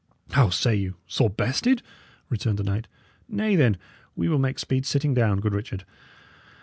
[0.31, 0.95] "How say you?
[1.05, 1.83] Sore bested?"
[2.27, 2.87] returned the knight.
[3.29, 3.77] "Nay, then,
[4.15, 5.85] we will make speed sitting down, good Richard.